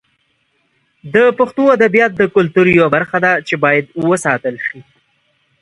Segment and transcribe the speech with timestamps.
[1.13, 4.79] د پښتو ادبیات د کلتور یوه برخه ده چې باید وساتل شي.